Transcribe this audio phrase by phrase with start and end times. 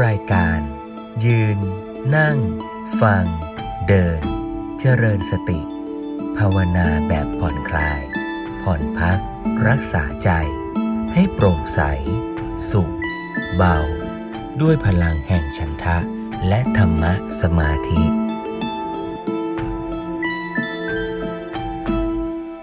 [0.00, 0.60] รายการ
[1.26, 1.58] ยืน
[2.16, 2.38] นั่ง
[3.00, 3.24] ฟัง
[3.88, 4.20] เดิน
[4.80, 5.60] เจริญสติ
[6.38, 8.00] ภาวนาแบบผ่อนคลาย
[8.62, 9.18] ผ่อนพัก
[9.68, 10.30] รักษาใจ
[11.14, 11.80] ให้โปร่งใส
[12.70, 12.94] สุข
[13.56, 13.78] เบา
[14.60, 15.98] ด้วยพลังแห่งฉันทะ
[16.48, 17.12] และธรรมะ
[17.42, 18.02] สมาธิ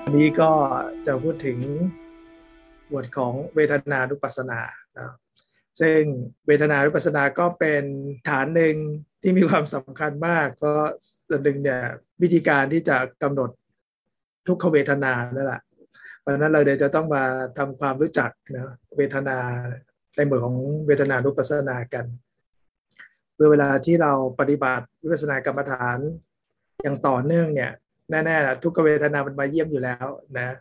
[0.03, 0.51] วันนี้ก็
[1.05, 1.59] จะพูดถึง
[2.93, 4.61] บทของเวทนานุปัสสนา
[4.99, 5.11] นะ
[5.81, 6.01] ซึ่ง
[6.47, 7.83] เวทนานุปัสสนาก็เป็น
[8.29, 8.75] ฐานหนึ่ง
[9.21, 10.73] ที่มีความสำคัญมาก ก็
[11.27, 11.81] ส่วนหนึ่งเนี่ย
[12.21, 13.49] วิธีการที่จะกำหนด
[14.47, 15.61] ทุกขเวทนานั่นแหละ
[16.19, 17.23] เพราะนั้นเราเดี๋ยวจะต้องมา
[17.57, 19.37] ทำความรู้จักนะเวทนา
[20.15, 22.05] ในหมวดของเวทนานุปัสสนากัน
[23.33, 25.97] เพื่อเวลาที่เราปฏิบัติวิปัสสนากรรมฐาน
[26.81, 27.71] อย่างต่อเนื่องเนี่ย
[28.09, 30.05] แน่ๆทุกขเวทนามันมาเยี่ยมอยู่แล้ว
[30.37, 30.55] นะ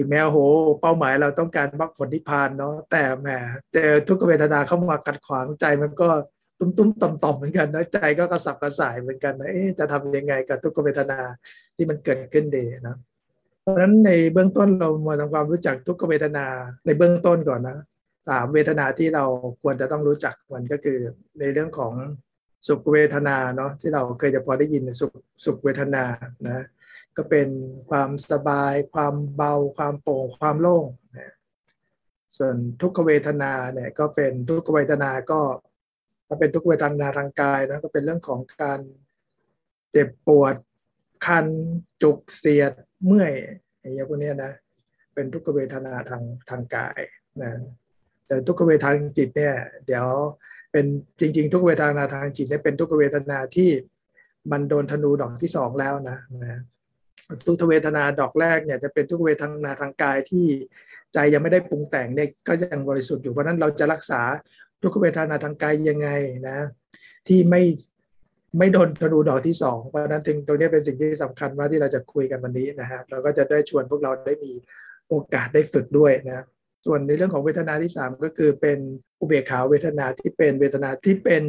[0.00, 0.38] ถึงแม้โห
[0.80, 3.28] เป้าหมายเราต้องการมรรคผลนิพพานเนาะแต่แหม
[3.74, 6.08] เจอทุกขเวทนาเข้ามากัดขวางใจมันก็
[6.58, 11.18] ตุ้มตุ้มต่อมต่อมเหมือนกันนะใจก็กระสับกระส่ายเหมือนกันนะเอ๊ะจะทำยังไงกับทุกขเวทนา
[11.76, 12.96] ที่มันเกิดขึ้นเดนะ
[13.62, 16.46] เพราะฉะนั้นในเบื้องต้นเรามาทำความรู้จักทุกขเวทนา
[16.86, 17.78] ในเบื้องต้นก่อนนะ
[18.28, 19.24] สามเวทนาที่เรา
[19.62, 20.98] ควรจะต้องรู้จักมันก็คือ
[21.40, 21.92] ในเรื่องของ
[22.68, 25.12] สุขเวทนาเนาะที่เราเคยจะพอได้ยินสุข
[25.44, 26.04] สุขเวทนา
[26.46, 26.64] นะ
[27.18, 27.48] ก็เป็น
[27.90, 30.86] ความสบาย ความเบา ความโปร่งความโล่ง
[31.18, 31.34] นะ
[32.36, 35.40] ส่วนทุกขเวทนาเนี่ยก็เป็นทุกขเวทนาก็
[36.26, 38.80] ถ้าเป็นทุกขเวทนาทางกายนะก็เป็นเรื่องของการ
[39.92, 40.54] เจ็บปวด
[41.26, 41.46] คัน
[42.02, 42.72] จุกเสียด
[43.04, 43.32] เมื่อย
[43.80, 44.52] อย่างเงี้ยพวกนี้นะ
[45.14, 47.00] เป็นทุกขเวทนาทางทางกาย
[47.42, 47.52] นะ
[48.26, 49.54] แต่ทุกขเวทนาทางจิตเนี่ย
[49.86, 50.06] เดี๋ยว
[50.72, 50.86] เป็น
[51.20, 53.70] จริง ๆ ทุกเวทนาทางจิตเนี่ยเป็นทุกขเวทนาที่
[54.52, 56.60] มันโดนธนูดอกที่สองแล้วนะนะ
[57.46, 60.46] ทุกเวทนาดอกแรกเนี่ยจะเป็นทุกเวทนาทางกายที่
[61.14, 64.20] ใจยังไม่ได้ปรุงแต่งเนี่ยก็ยังบริสุทธิ์อยู่เพราะนั้นเราจะรักษา
[64.82, 66.08] ทุกเวทนาทางกายยังไง
[66.48, 66.58] นะ
[67.28, 67.62] ที่ไม่
[68.58, 74.52] ไม่โดนธนูดอกที่สองเพราะนั้นถึงตรงนี้เป็นสิ่งที่สำคัญว่าที่เราจะคุยกันวันนี้นะฮะเราก็จะได้ชวนพวกเราได้มี
[75.08, 76.44] โอกาสได้ฝึกด้วยนะ
[76.86, 78.78] ส่วนในเรื่องของเวทนาที่สามก็คือเป็น
[79.20, 81.44] อุเบกขาเวทนาที่เป็นเวทนาที่เป็น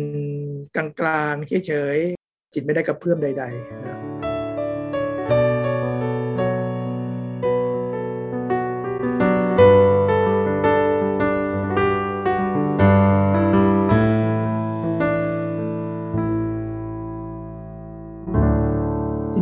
[0.76, 4.09] กลางๆเฉยๆจิตไม่ได้กระเพื่อมใดๆนะ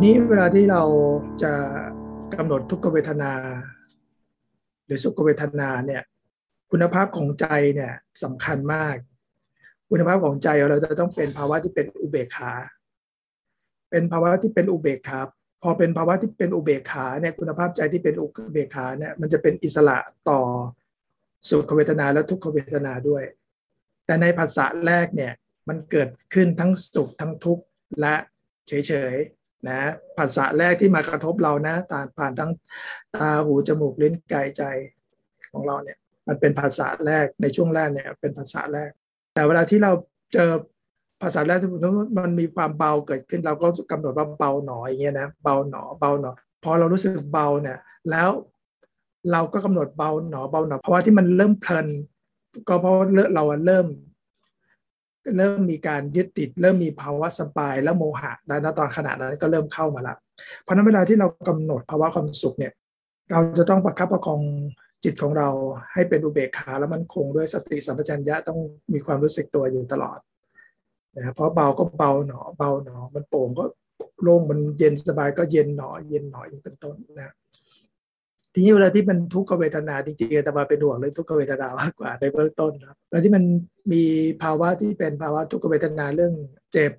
[0.00, 0.82] ีนี้เวลาที่เรา
[1.42, 1.52] จะ
[2.34, 3.32] กำหนดทุกขเวทนา
[4.86, 6.02] หรือสุขเวทนาเนี่ย
[6.70, 7.92] คุณภาพของใจเนี่ย
[8.22, 8.96] สำคัญมาก
[9.90, 12.52] คุณภาพของใจเราจะต้องเป็นภาวะที่เป็นอุเบกขา
[13.90, 15.20] เป็นภาวะที่เป็นอุเบกขา
[15.62, 19.98] พอเป็นภาวะที่เป็นอุเบกขาเนี่ยคุณภาพใจที่เป็นอุเบกขาเนี่ยมันจะเป็นอิสระ
[20.30, 20.40] ต่อ
[21.48, 23.24] สุขเวทนาและทุกขเวทนาด้วย
[24.06, 25.32] แต่ในภาษาแรกเนี่ย
[25.68, 27.64] มันเกิดขึ้นทั้งสุขทั้งทุกข์
[28.00, 28.14] และ
[28.70, 29.16] เฉย
[29.66, 29.78] นะ
[30.16, 32.50] ผัสสะแรกที่มากระทบเรานะตาผ่านทั้ง
[33.14, 34.62] ตาหูจมูกลิ้นกายใจ
[35.52, 35.98] ของเราเนี่ย
[36.28, 38.90] มันเป็นภาษาแรกในช่วงแรกเนี่ย เป็นภาษาแรก
[39.34, 39.92] แต่เวลาที่เรา
[40.32, 40.50] เจอ
[41.22, 41.70] ภาษาแรกที่
[42.18, 46.30] มันมีความเบาเกิดขึ้น เราก็กำหนดว่าเบาหนออย่างเงี้ยนะเบาหนอเบาหนอ
[46.64, 47.78] พอเรารู้สึกเบาเนี่ย
[48.10, 48.30] แล้ว
[49.32, 51.86] เราก็กำหนดเบาหนอเบาหนอเพราะว่าที่มันเริ่มเพลิน
[52.68, 52.94] ก็เพราะ
[53.34, 53.86] เราเริ่ม
[55.36, 60.14] เริ่มมีการยึดติด เริ่มมีภาวะสบายและโมหะในตอนขณะนั้นก็เริ่มเข้ามาละ
[60.62, 62.72] เพราะนั้นเวลาที่เรากำหนดภาวะความสุขเนี่ย
[63.30, 64.40] เราจะต้องประคับประคอง
[65.04, 65.48] จิตของเรา
[65.92, 68.58] ให้เป็นอุเบกขาแล้วมันคงด้วยสติสัมปชัญญะต้อง
[68.92, 70.18] มีความรู้สึกตัวอยู่ตลอด
[71.16, 73.64] นะเพราะเบาก็เบาหนอเบาหนอ มันโป่งก็
[74.22, 77.32] โล่งมันเย็นสบายก็เย็นหนอ เย็นหนออย่างเป็นต้นนะ
[78.58, 83.44] ทีนี้เวลาที่มันทุกขเวทนาจริงๆแต่มาเป็นห่วงเรื่องทุกขเวทนามากกว่าในเบื้องต้นครับเวลาที่มัน
[83.92, 84.02] มี
[84.42, 86.34] ภาวะที่เป็นภาวะทุกขเวทนาเรื่อง
[86.72, 86.92] เจ็บ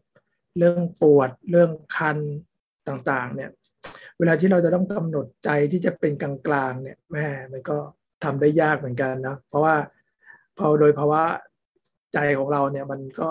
[0.57, 2.17] เรื่องปวด เรื่องคัน
[2.87, 3.49] ต่างๆ เนี่ย
[4.17, 7.77] เวลาที่เราจะต้องกำหนดใจที่จะเป็นกลางๆเนี่ยแม่มันก็
[8.23, 9.75] ทำได้ยากเหมือนกันนะเพราะว่า
[10.57, 11.23] พอโดยภาวะ
[12.13, 13.29] ใจของเราเนี่ยมันก็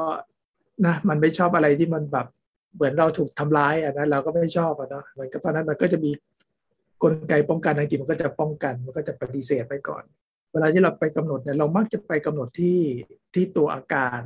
[0.86, 2.26] นะมันไม่ชอบอะไรที่มันแบบ
[2.74, 6.10] เหมือนเราถูกทำร้ายอะนะเราก็ไม่ชอบอะเนาะมันก็เพราะนั้นมันก็จะมี
[7.02, 10.04] กลไกป้องกันทางจิตมันก็จะป้องกันมันก็จะปฏิเสธไปก่อน
[10.52, 12.80] เวลาที่เราไปกำหนดเนี่ยเรามักจะไปกำหนดที่
[13.34, 14.20] ที่ตัวอาการ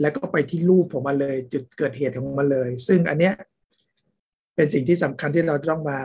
[0.00, 3.34] แล้วก็ไปที่รูปของมันเลย จุดเกิดเหตุของมันเลย ซึ่งอันเนี้ย
[4.56, 5.98] เป็นสิ่งที่สำคัญที่เราต้องมา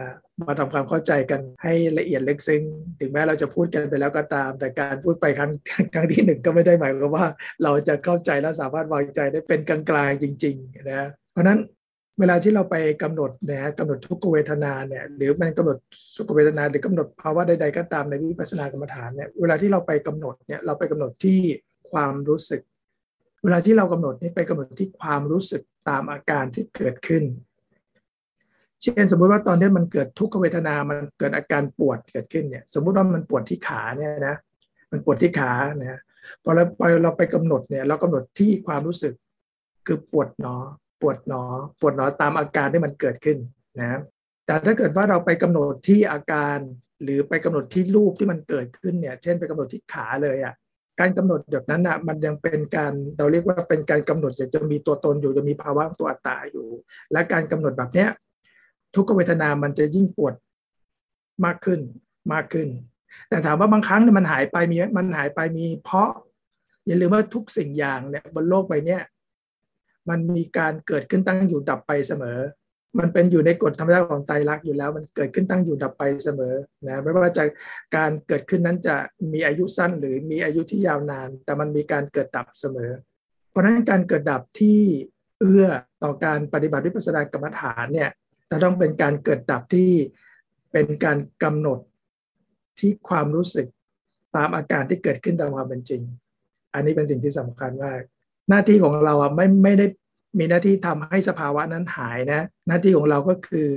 [0.48, 2.64] มาทำความเข้าใจกันให้ละเอียดลึกซึ้ง
[3.00, 5.52] ถึงแม้เราจะพูดกันไปแล้วก็ตาม แต่การพูดไปครั้ง
[5.94, 7.28] ครั้งที่หนึ่งก็ไม่ได้หมายความว่า
[7.64, 11.60] เราจะเข้าใจและสามารถวางใจได้เป็นกลางๆจริง ๆ นะเพราะนั้น
[12.20, 15.78] เวลาที่เราไปกำหนดนะกำหนดทุกขเวทนาเนี่ยหรือมันกำหนด
[16.16, 21.40] สุขเวทนาหรือกำหนดภาวะใดๆก็ตามในวิปัสสนากรรมฐานเนี่ยเวลาที่เราไปกำหนดเนี่ยเราไปกำหนดที่
[21.92, 22.62] ความรู้สึก
[23.44, 27.24] เวลาที่เรากำหนดนี่ไปกำหนดที่ความรู้สึกตามอาการที่เกิดขึ้น
[28.82, 34.36] เช่นสมมุติว่าตอนนี้มันเกิดทุกขเวทนา มันเกิดอาการปวดเกิดขึ้นเนี่ยสมมุติว่ามันปวดที่ขาเนี่ยนะ
[34.92, 36.00] มันปวดที่ขาเนี่ย
[36.44, 39.14] พอเราไปเราไปกำหนดเนี่ยเรากำหนดที่ความรู้สึก
[39.88, 40.58] คือปวดหนอ
[41.02, 41.44] ปวดหนอ
[41.80, 43.38] ปวดหนอตามอาการที่มันเกิดขึ้น
[43.80, 44.00] นะ
[44.46, 46.58] แต่ถ้าเกิดว่าเราไปกำหนดที่อาการ
[47.04, 50.54] หรือไปกำหนดที่รูปที่มันเกิดขึ้นเนี่ย เช่นไปกำหนดที่ขาเลยอะ่ะ
[51.00, 56.68] การกำหนดแบบนั้นอะมันยังเป็นการเราเรียกว่าเป็นการกำหนดจะมีตัวตนอยู่จะมีภาวะตัวอัตตาอยู่
[57.12, 58.10] และการกำหนดแบบเนี้ย
[58.96, 60.34] ทุกเวทนามันจะยิ่งปวด
[61.46, 61.80] มากขึ้น
[62.34, 62.68] มากขึ้น
[63.30, 66.10] แต่ถามว่าบางครั้งเนี่ยมันหายไปมีมันหายไปมีเพราะ
[66.86, 68.98] อย่าลืมว่าทุกสิ่งอย่างเนี่ยบนโลกใบนี้
[70.10, 72.40] มันมีการเกิดขึ้นตั้งอยู่ดับไปเสมอ
[73.00, 76.54] มันเป็นอยู่ในกฎธรรมชาติของไตรลักษณ์อยู่แล้ว มันเกิดขึ้นตั้งอยู่ดับไปเสมอ
[76.88, 77.44] นะไม่ว่าจะ
[77.96, 78.96] การเกิดขึ้นนั้นจะ
[79.34, 82.92] มีอายุสั้นหรือมีอายุที่ยาวนาน แต่มันมีการเกิดดับเสมอ
[83.50, 84.80] เพราะฉะนั้นการเกิดดับที่
[85.40, 85.68] เอื้อ
[86.04, 88.10] ต่อการปฏิบัติวิปัสสนากรรมฐานเนี่ย
[88.50, 89.92] จะต้องเป็นการเกิดดับที่
[90.72, 91.80] เป็นการกำหนด
[92.80, 93.68] ที่ความรู้สึก
[94.36, 96.02] ตามอาการที่เกิดขึ้นตามความเป็นจริง
[96.74, 98.02] อันนี้เป็นสิ่งที่สำคัญมาก
[98.50, 99.86] หน้าที่ของเราอะไม่ไม่ได้
[100.38, 103.68] มีหน้าที่ทำให้สภาวะนั้นหายนะ หน้าที่ของเราก็คือ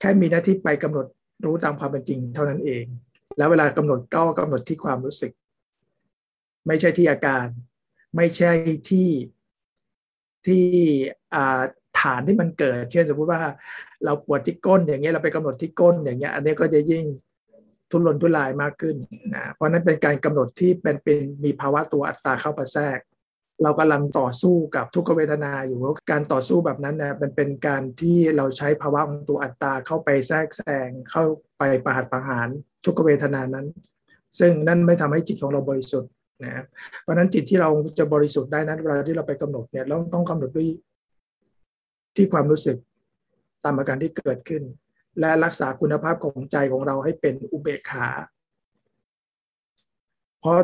[0.00, 1.06] แค่มีหน้าที่ไปกำหนด
[1.44, 2.84] รู้ตามความเป็นจริงเท่านั้นเอง
[3.38, 5.32] แล้วเวลากำหนดก็กำหนดที่ความรู้สึก
[6.66, 7.46] ไม่ใช่ที่อาการ
[8.16, 8.52] ไม่ใช่
[8.90, 9.08] ที่
[10.46, 10.64] ที่
[12.00, 13.42] ฐานที่มันเกิด เช่นสมมติว่า
[14.04, 17.04] เราปวดที่ก้นอย่างเงี้ยเราไปกำหนดที่ก้นอย่างเงี้ยอันนี้ก็จะยิ่ง
[17.90, 18.96] ทุรนทุรายมากขึ้น
[19.34, 22.98] นะเพราะนั้นเป็นการกำหนดที่เป็นเป็นมีภาวะตัวอัตตาเข้ามาแทรก
[23.62, 25.80] เรากำลังต่อสู้กับทุกขเวทนาอยู่
[26.10, 31.24] การต่อสู้แบบนั้นเนี่ยมันเป็นการที่เราใช้ภาวะของตัวอัตตาเข้าไปแทรกแซงเข้า
[31.58, 32.48] ไปประหัตประหาร
[32.84, 33.66] ทุกขเวทนานั้น
[34.38, 36.10] ซึ่งนั่นไม่ทำให้จิตของเราบริสุทธิ์
[36.44, 36.64] นะ
[37.02, 40.68] เพราะนั้นจิตที่เราจะบริสุทธิ์ได้นั้นเวลาที่เราไปกำหนดเนี่ยเราต้องกำหนดด้วย
[42.16, 42.76] ที่ความรู้สึก
[43.64, 44.62] ตามอาการที่เกิดขึ้น
[45.20, 48.08] และรักษาคุณภาพของใจของเราให้เป็นอุเบกขา
[50.40, 50.58] เพราะ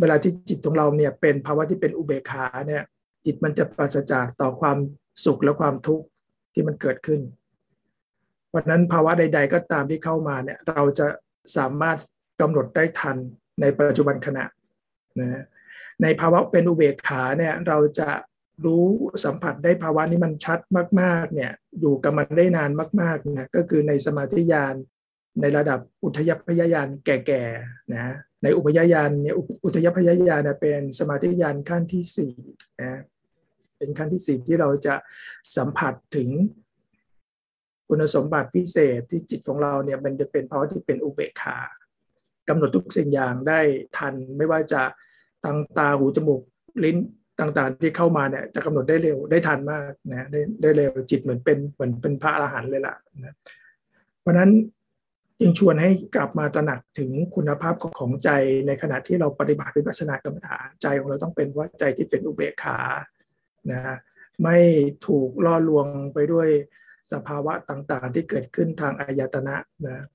[0.00, 2.82] เวลาที่จิตของเราเนี่ยเป็นภาวะที่เป็นอุเบกขาเนี่ย
[3.24, 4.78] จิตมันจะปราศจากต่อความ
[5.24, 6.06] สุขและความทุกข์
[6.52, 7.20] ที่มันเกิดขึ้น
[8.54, 11.06] วันนั้นภาวะใด ๆ ก็ตามที่เข้ามาเนี่ยเราจะ
[11.56, 11.98] สามารถ
[12.40, 13.16] กำหนดได้ทัน
[13.60, 14.44] ในปัจจุบันขณะ
[15.20, 15.44] นะ
[16.02, 18.10] ในภาวะเป็นอุเบกขาเนี่ยเราจะ
[18.64, 18.86] รู้
[19.24, 20.60] สัมผัสได้ภาวะนี้มันชัด
[21.00, 22.70] มาก ๆ เนี่ยอยู่กับมันได้นาน
[23.02, 24.74] มากๆนะก็คือในสมาธิญาณ
[25.40, 32.32] ในระดับอุทยพยญาณแก่ๆนะ ในอุปยญาณเนี่ยอุทยพยญาณเป็นสมาธิญาณขั้นที่สี่
[32.80, 33.02] นะ
[33.78, 34.94] เป็นขั้นที่สี่ที่เราจะ
[35.56, 36.28] สัมผัสถึง
[37.88, 41.58] คุณสมบัติพิเศษที่จิตของเราเนี่ยมันจะเป็นภาวะที่เป็นอุเบกขา
[42.48, 43.60] กำหนดทุกสิ่งอย่างได้
[43.96, 44.82] ทันไม่ว่าจะ
[45.44, 46.40] ทางตาหูจมูก
[46.84, 46.96] ลิ้น
[47.40, 52.94] ต่างๆ ที่เข้ามาเนี่ยจะกำหนดได้เร็วได้ทันมากนะได้ได้เร็วจิตเหมือนเป็นเหมือนเป็นพระอรหันต์เลยล่ะ
[53.24, 53.34] นะ
[54.20, 54.50] เพราะนั้น
[55.40, 58.30] จึงชวนให้กลับมาตระหนักถึงคุณภาพของใจ
[58.66, 62.78] ในขณะที่เราปฏิบัติวิปัสสนากรรมฐานใจของเราต้องเป็นว่าใจที่เป็นอุเบกขา
[63.72, 63.96] นะ
[64.42, 64.58] ไม่
[65.06, 66.48] ถูกล่อลวงไปด้วย
[67.12, 69.56] สภาวะต่างๆ ที่เกิดขึ้นทางอายตนะ
[69.86, 70.06] นะ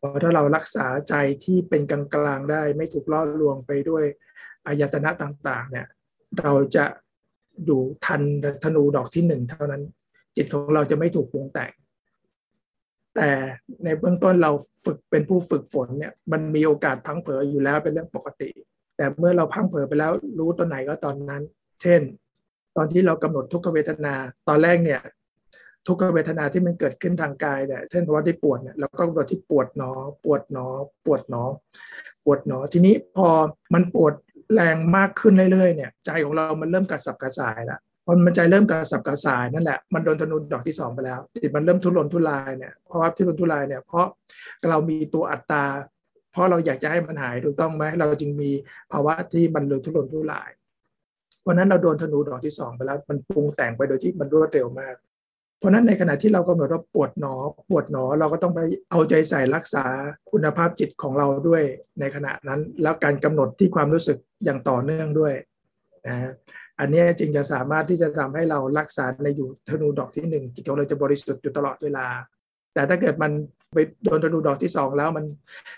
[0.00, 4.04] พอถ้าเรารักษาใจที่เป็นกลางๆได้ ไม่ถูกล่อลวงไปด้วย
[4.66, 5.86] อายตนะต่างๆ เนี่ย
[6.40, 6.84] เราจะ
[7.68, 8.22] ดูทัน
[8.64, 9.82] ธนูดอกที่หนึ่งเท่านั้น
[10.36, 11.72] จิตของเราจะไม่ถูกปรุงแต่ง
[13.16, 13.30] แต่
[13.84, 14.52] ในเบื้องต้นเรา
[14.84, 18.50] ฝึกเป็นผู้ฝึกฝนเนี่ยมันมีโอกาสพังเผยอยู่แล้วเป็นเรื่องปกติ
[18.96, 21.42] แต่เมื่อเราพังเผยไปแล้วรู้ตอนไหนก็ตอนนั้น
[21.82, 22.00] เช่น
[22.76, 24.14] ตอนที่เรากำหนดทุกขเวทนา
[24.48, 25.00] ตอนแรกเนี่ย
[25.86, 29.90] ทุกขเวทนาที่มันเกิดขึ้นทางกายเนี่ยเช่นภาวะที่ปวดเนี่ยเราก็กำหนดที่ปวดหนอ
[30.24, 30.66] ปวดหนอ
[31.04, 31.42] ปวดหนอ
[32.24, 33.28] ปวดหนอ ทีนี้พอ
[33.74, 34.14] มันปวด
[34.54, 44.06] แรงมากขึ้นเรื่อยๆเนี่ยใจของเรามันเริ่มกระสับกระส่ายแล้ว พอมันใจเริ่มกระสับกระส่ายนั่นแหละมันโดนธนูดอกที่สองไปแล้วจิตมันเริ่มทุรนทุรายเนี่ยเพราะว่าทุรนทุรายเนี่ยเพราะ
[44.70, 45.64] เรามีตัวอัตตา
[46.32, 48.50] เพราะเราอยากจะให้มันหายถูกต้องไหมเราจึงมี
[48.92, 50.50] ภาวะที่มันเลยทุรนทุราย
[51.42, 54.94] เพราะนั้นเราโดนธนูดอกที่สองไปแล้ว มันปรุงแต่งไปโดยที่มันรวดเร็วมาก
[55.58, 57.34] เพราะนั้นในขณะที่เรากำหนดว่าปวดหนอ
[57.70, 58.60] ปวดหนอเราก็ต้องไป
[58.90, 59.84] เอาใจใส่รักษา
[60.30, 61.62] คุณภาพจิตของเราด้วย
[62.00, 65.34] ในขณะนั้น แล้วการกำหนดที่ความรู้สึกอย่างต่อเนื่องด้วย
[66.08, 66.32] นะ
[66.80, 72.06] อันนี้จึงจะสามารถที่จะทำให้เรารักษาในอยู่ธนูดอกที่หนึ่งจิตของเราจะบริสุทธิ์อยู่ตลอดเวลา
[72.74, 73.32] แต่ถ้าเกิดมัน
[73.72, 75.24] ไปโดนธนูดอกที่สองแล้วมัน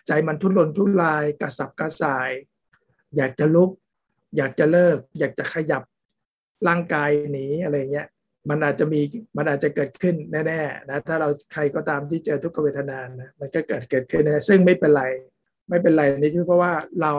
[0.06, 2.30] ใจมันทุรนทุรายกระสับกระส่าย
[3.16, 3.70] อยากจะลุก
[4.36, 5.82] อยากจะเลิก อยากจะขยับ
[6.68, 8.08] ร่างกายหนีอะไรเงี้ย
[8.50, 9.00] มันอาจจะมี
[9.36, 10.14] มันอาจจะเกิดขึ้น
[10.46, 15.04] แน่ๆนะถ้าเราใครก็ตามที่เจอทุกขเวทนานะมันก็เกิดเกิดขึ้นนะซึ่งไม่เป็นไร
[15.68, 17.12] ไม่เป็นไรนี่คือเพราะว่าเรา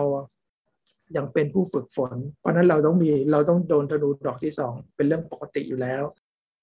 [1.17, 6.03] ยังเป็นผู้ฝึกฝน เพราะนั้นเราต้องมีเราต้องโดนธนูดอกที่สองเป็นเรื่องปกติอยู่แล้ว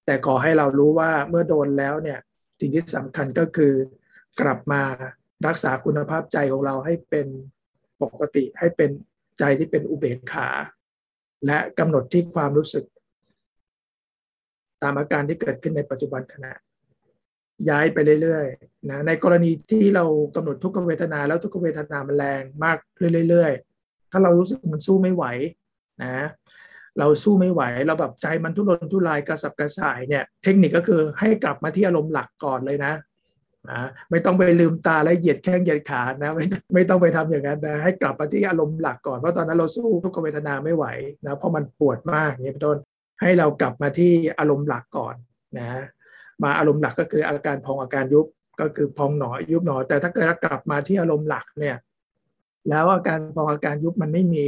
[0.05, 2.19] แต่ขอให้เรารู้ว่าเมื่อโดนแล้วเนี่ย
[2.59, 3.73] สิ่งที่สำคัญก็คือ
[4.41, 4.81] กลับมา
[5.47, 7.27] รักษาคุณภาพใจของเราให้เป็น
[8.01, 8.89] ปกติให้เป็น
[9.39, 10.49] ใจที่เป็นอุเบกขา
[11.45, 12.85] และกำหนดที่ความรู้สึก
[14.83, 16.53] ตามอาการที่เกิดขึ้นในปัจจุบันขณะ
[17.69, 22.77] ย้ายไปเรื่อยๆนะในกรณีที่เรากำหนดทุกขเวทนาแล้วทุกขเวทนามันแรงมาก
[23.29, 25.25] เรื่อยๆาเรารู้สึกมันสู้ไม่ไหว
[26.03, 26.27] นะ
[26.99, 32.93] เราสู้ไม่ไหวเราแบบใจมันทุรนทุรายกระสับกระส่ายเนี่ย เทคนิคก็คือให้กลับมาที่อารมณ์หลักก่อนเลยนะ
[33.71, 33.81] นะ
[34.11, 40.85] ไม่ต้องไปลืมตาและเหยียดแข้งเหยียดขานะไม่ไม่ต้องไปทำอย่างนั้นนะให้กลับมาที่อารมณ์หลักก่อนเพราะตอนนั้นเราสู้ทุกขเวทนาไม่ไหว
[41.25, 42.77] นะเพราะมันปวดมากอย่างนี้เป็นต้น
[43.21, 45.15] ให้เรากลับมาที่อารมณ์หลักก่อน
[45.59, 45.81] นะ
[46.43, 48.25] มาอารมณ์หลักก็คืออาการพองอาการยุบ
[48.61, 51.75] ก็คือพองหนอยุบหนอ แต่ถ้าเกิดกลับมาที่อารมณ์หลักเนี่ย
[52.69, 54.47] แล้วอาการพออาการยุบมันไม่มี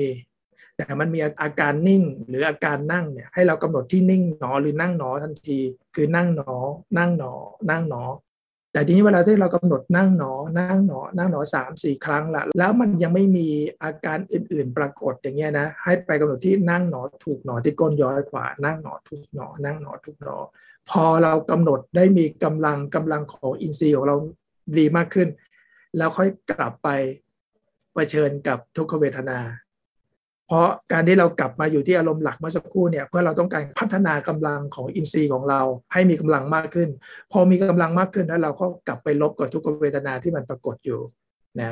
[0.80, 5.60] แต่มันมีอาการนิ่งหรืออาการนั่งเนี่ยให้เรากำหนดที่นิ่งหนอหรือนั่งหนอทันที
[5.96, 6.54] คือนั่งหนอ
[6.98, 7.34] นั่งหนอ
[7.70, 8.04] นั่งหนอ
[8.74, 13.48] แต่ทีนี้เวลาที่เรากำหนดนั่งหนอ นั่งหนอ นั่งหนอสามสี่ครั้งละแล้วมันยังไม่มี
[13.84, 20.38] อาการอื่น ๆ ปรากฏอย่างเงี้ยนะให้ไปกำหนดที่นั่งหนอถูกหนอที่ก้นย้อยขวานั่งหนอถูกหนอ นั่งหนอถูกหนอ
[20.90, 24.16] พอเรากำหนดได้มีกำลังกำลังของอินทรีย์ของเรา
[24.78, 25.28] ดีมากขึ้น
[25.98, 26.90] แล้วค่อยกลับไป
[28.13, 29.39] ชิญกับทุกขเวทนา
[30.48, 35.62] เพราะการที่เรากลับมาอยู่ที่อารมณ์หลักเมื่อสักครู่เนี่ยเพื่อเราต้องการพัฒนากำลังของอินทรีย์ของเรา
[35.94, 36.89] ให้มีกำลังมากขึ้น
[37.32, 41.00] พอมีกำลังมากขึ้นแล้วเราก็กลับไปลบกับทุกขเวทนาที่มันปรากฏอยู่
[41.62, 41.72] นะ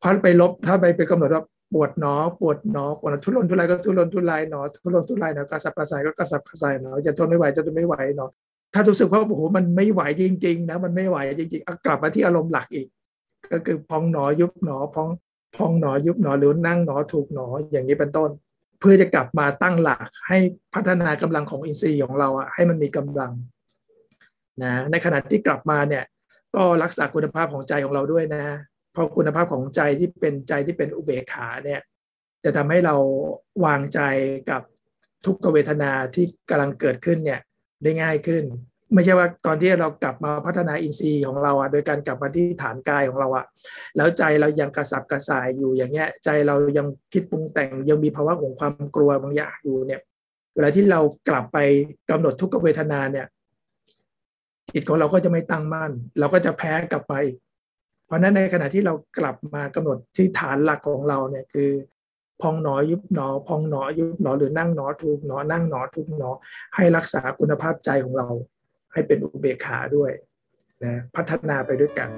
[0.00, 8.26] พอไปลบถ้าไปไปกำหนดว่าปวดหนอปวดหนอปวดทุรนทุรายก็ทุรนทุรายหนอทุรนทุรายหนอกระสับกระส่ายก็กระสับกระส่ายหนอจะทนไม่ไหวจะทนไม่ไหวหนอ
[8.74, 12.86] ถ้ารู้สึกว่าโอ้โหมันไม่ไหวจริง ๆ นะมันไม่ไหวจริงๆกลับมาที่อารมณ์หลักอีก
[13.52, 15.08] ก็คือพองหนอยุบหนอพอง
[15.56, 18.30] พองหนอยุบหนอหรือนั่งหนอถูกหนออย่างนี้เป็นต้น
[18.80, 20.38] เพื่อจะกลับมาตั้งหลักให้
[20.74, 23.32] พัฒนากำลังของอินทรีย์ของเราอะให้มันมีกำลัง
[24.62, 26.04] นะในขณะที่กลับมาเนี่ย
[26.54, 28.44] ก็รักษาคุณภาพของใจของเราด้วยนะ
[28.92, 31.80] เพราะคุณภาพของใจที่เป็นใจที่เป็นอุเบกขาเนี่ย
[32.44, 32.96] จะทำให้เรา
[33.64, 34.00] วางใจ
[34.50, 34.62] กับ
[35.26, 37.40] ทุกขเวทนาที่กำลังเกิดขึ้นเนี่ย
[37.82, 38.44] ได้ง่ายขึ้น
[38.94, 43.44] ไม่ใช่ว่าตอนที่เรากลับมาพัฒนาอินทรีย์ของเราอะโดยการกลับมาที่ฐานกายของเราอะ
[43.96, 50.00] แล้วใจเรายังกระสับกระส่ายอยู่อย่างเงี้ย ใจเรายังคิดปรุงแต่งยังมีภาวะของความกลัวบางอย่างอยู่เนี่ย
[50.54, 51.58] เวลาที่เรากลับไป
[52.10, 53.26] กำหนดทุกขเวทนาเนี่ย
[54.72, 57.14] จิตของเราก็จะไม่ตั้งมั่น เราก็จะแพ้กลับไป
[58.06, 61.70] เพราะนั้นในขณะที่เรากลับมากำหนดที่ฐานหลักของเราเนี่ยคือ
[62.42, 66.30] พองหนอยุบหนอ พองหนอยุบหนอหรือนั่งหนอถูกหนอนั่งหนอถูกหนอ
[66.74, 68.28] ให้รักษาคุณภาพใจของเรา
[68.92, 70.12] ให้เป็นอุเบกขาด้วย
[70.84, 72.10] นะพัฒนาไปด้วยกัน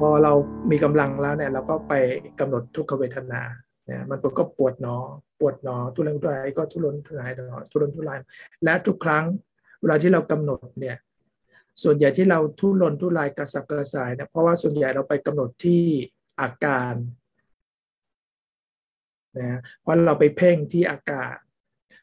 [0.08, 0.32] อเรา
[0.70, 1.94] มีกำลังแล้วเนี่ยเราก็ไป
[2.40, 3.42] กำหนดทุกขเวทนา
[3.86, 4.96] เนี่ยมันก็ปวดหนอ
[5.40, 8.18] ปวดหนอทุรนทุรายก็ทุรนทุรายหนอทุรนทุราย
[8.64, 9.24] และทุกครั้ง
[9.86, 10.96] วลาที่เรากำหนดเนี่ย
[11.82, 15.84] ส่วนใหญ่ที่เราทุรนทุรายกระสับกระส่ายเนี่ยเพราะว่าส่วนใหญ่เราไปกำหนดที่
[16.40, 16.94] อาการ
[19.38, 21.36] นะเพราะเราไปเพ่งที่อากาศ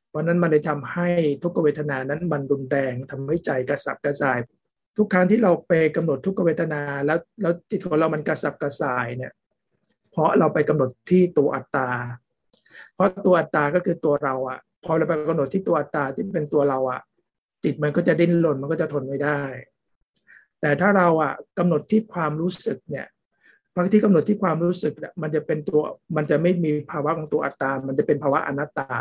[0.10, 1.10] เพราะนั้นมันเลยทำให้
[1.44, 4.40] ทุกเวทนานั้นมันรุนแรงทำให้ใจกระสับกระส่าย
[4.98, 9.32] ทุกครั้งที่เราไปกำหนดทุกเวทนาแล้วแล้วจิตของเรามันกระสับกระส่ายเนี่ย
[10.12, 11.90] เพราะเราไปกำหนดที่ตัวอัตตา
[12.96, 17.02] เพราะตัวอัตตาก็คือตัวเราอะพอเราไปกำหนดที่ตัวอัตตาที่เป็นตัวเราอะ
[17.64, 19.42] จิตมันก็จะดิ้นรนมันก็จะทนไม่ได้
[20.62, 23.08] แต่ถ้าเราอะกำหนดที่ความรู้สึกเนี่ย
[23.76, 25.82] บางที่กำหนดที่ความรู้สึกเนี่ยมันจะเป็นตัว
[26.16, 28.92] มันจะไม่มีภาวะของตัวอัตตา มันจะเป็นภาวะอนัตตา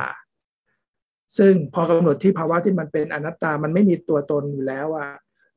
[1.39, 5.09] ซึ่งพอกำหนดที่ภาวะที่มันเป็นอนัตตา มันไม่มีตัวตนอยู่แล้วอะ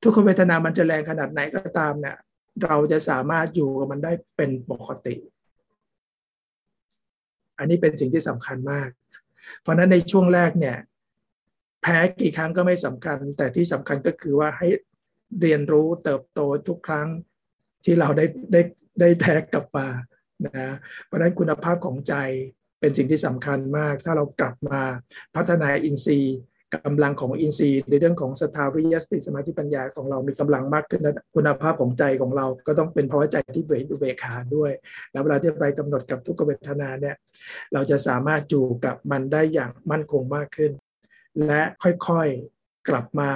[0.03, 2.17] ทุกขเวทนามันจะแรงขนาดไหนก็ตามเนี่ย
[2.63, 5.15] เราจะสามารถอยู่กับมันได้เป็นปกติ
[7.57, 8.89] อันนี้เป็นสิ่งที่สำคัญมาก
[9.61, 10.77] เพราะนั้นในช่วงแรกเนี่ย
[11.87, 14.67] แพ้กี่ครั้งก็ไม่สำคัญ แต่ที่สำคัญก็คือว่าให้
[15.41, 17.07] เรียนรู้เติบโตทุกครั้ง
[17.85, 18.61] ที่เราได้ได้
[18.99, 19.87] ได้แพ้กลับมา
[20.45, 20.75] นะ
[21.05, 22.15] เพราะฉะนั้นคุณภาพของใจ
[22.79, 24.81] เป็นสิ่งที่สำคัญมาก ถ้าเรากลับมา
[25.35, 26.37] พัฒนาอินทรีย์
[26.85, 31.01] กำลังของอินทรีย์ในเรื่องของสตาวิยสติสมาธิปัญญาของเรามีกำลังมากขึ้น
[31.35, 34.71] คุณภาพของใจของเราก็ต้องเป็นเพราะใจที่เบิอุเบกขาด้วย
[35.11, 37.15] แล้วเวลาที่ไปกำหนดกับทุกเวทนาเนี่ย
[37.73, 40.71] เราจะสามารถอยู่กับมันได้อย่างมั่นคงมากขึ้น
[41.45, 43.29] และค่อยๆกลับมา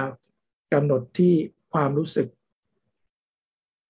[0.72, 1.34] กำหนดที่
[1.72, 2.28] ความรู้สึก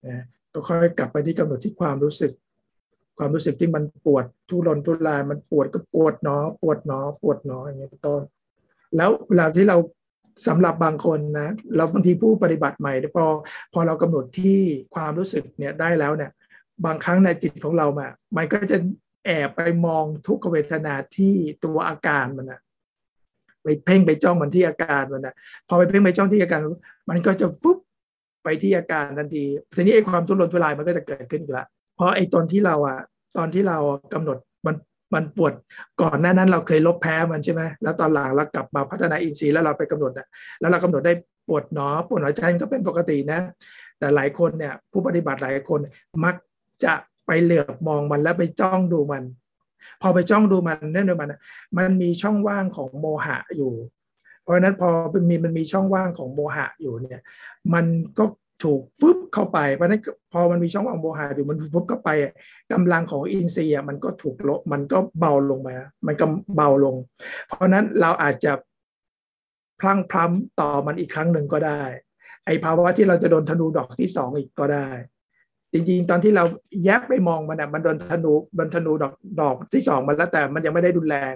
[0.09, 2.33] นะก็ค่อยกลับไปที่กำหนดที่ความรู้สึก
[3.19, 8.23] ความรู้สึกที่มันปวดทุรนทุรายมันปวดก็ปวดเนาะปวดเนาะปวดเนาะอย่างเงี้ยเป็นต้น
[8.97, 9.77] แล้วเวลาที่เรา
[10.47, 13.27] สำหรับบางคนนะเราบางทีผู้ปฏิบัติใหม่พอ
[13.73, 14.59] พอเรากำหนดที่
[14.95, 16.31] ความรู้สึกเนี่ยได้แล้วเนี่ย
[16.85, 18.77] บางครั้งในจิตของเราอะมันก็จะ
[19.27, 22.61] แอบไปมองทุกขเวทนาที่ตัวอาการมันอะ
[23.63, 25.35] ไปเพ่งไปจ้องมันที่อาการมันอะ
[25.69, 26.61] พอไปเพ่งไปจ้องที่อาการ
[27.11, 27.79] มันก็จะฟุบ
[28.45, 29.45] ไปที่อาการทันที
[29.77, 31.65] ทีนี้ไอ้ความทุรนทุรายมันก็จะเกิดขึ้นละ
[31.97, 32.99] เพราะไอ้ตอนที่เราอะ
[33.37, 33.79] ตอนที่เรา
[34.15, 34.77] กำหนดมัน
[35.15, 35.53] มันปวด
[36.03, 40.27] ก่อนหน้านั้นเราเคยลบแพ้มันใช่ไหมแล้วตอนหลังเรากลับมาพัฒนาอินทรีย์แล้วเราไปกำหนดอะ
[40.61, 41.13] แล้วเรากำหนดได้
[41.49, 43.41] ปวดหนอปวดหัวใจก็เป็นปกตินะ
[43.99, 45.81] แต่หลายคนเนี่ยผู้ปฏิบัติหลายคน
[46.25, 46.35] มัก
[46.85, 46.95] จะ
[47.27, 49.23] ไปเหลือบมองมันแล้วไปจ้องดูมัน
[50.03, 51.35] พอไปจ้องดูมันเนื่องด้วยมัน
[51.77, 53.73] มันมีช่องว่างของโมหะอยู่
[54.43, 57.21] เพราะฉะนั้นพอมันมีมันมีช่องว่างของโมหะอยู่เนี่ย
[57.75, 57.87] มัน
[58.19, 58.25] ก็
[58.65, 62.11] ถูกฟึบเข้าไปเพราะนั้นพอมันมีช่องว่างโมหะอยู่มันฟึบเข้าไป
[62.73, 66.97] กำลังของอินทรีย์มันก็ถูกลดมันก็เบาลงมา มันก็เบาลง
[67.49, 68.53] เพราะนั้นเราอาจจะ
[69.81, 71.83] พลั้งพลัมต่อมันอีกครั้งหนึ่งก็ได้
[72.47, 74.89] ไอภาวะที่เราจะโดนธนูดอกที่สองอีกก็ได้
[75.73, 76.45] จริงๆ ตอนที่เรา
[76.85, 81.35] แยกไปมองมันอะมันโดนธนูโดนธนูดอกดอกที่สองมันแล้วแต่มันยังไม่ได้ดุนแรง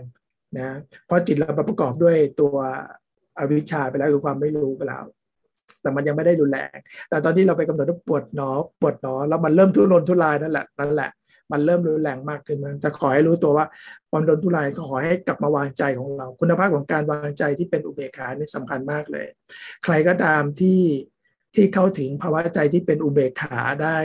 [0.59, 0.69] นะ
[1.07, 2.55] เพราะจิตเราประกอบด้วยตัว
[3.39, 5.05] อวิชชาไปแล้วคือความไม่รู้ไปแล้ว
[5.83, 6.77] แต่มันยังไม่ได้รุนแรง
[7.09, 8.51] แต่ตอนที่เราไปกำหนดว่าปวดหนอ
[8.81, 11.11] ปวดหนอแล้วมันเริ่มทุรนทุรายนั่นแหละนั่นแหละ
[11.53, 13.67] มันเริ่มรุนแรงมากขึ้นมันแต่ขอให้รู้ตัวว่า
[14.11, 19.27] ความรุนทุรายก็ขอให้กลับมาวางใจของเรา คุณภาพของการวางใจที่เป็นอุเบกขานี่สำคัญมากเลย
[19.85, 20.81] ใครก็ตามที่
[21.55, 23.97] ที่เข้าถึงภาวะใจที่เป็นอุเบกขาได้